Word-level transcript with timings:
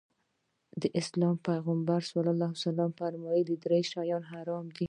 د 0.81 0.83
اسلام 0.99 1.35
پيغمبر 1.47 1.99
ص 2.09 2.11
وفرمايل 2.15 3.49
درې 3.63 3.81
شيان 3.91 4.23
حرام 4.31 4.65
دي. 4.75 4.79